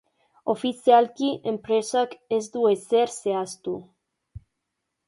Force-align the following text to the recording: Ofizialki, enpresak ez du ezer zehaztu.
Ofizialki, 0.53 1.29
enpresak 1.51 2.17
ez 2.39 2.43
du 2.57 2.67
ezer 2.73 3.17
zehaztu. 3.21 3.79